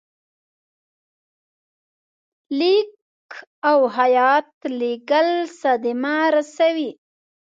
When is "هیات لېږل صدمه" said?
3.97-6.15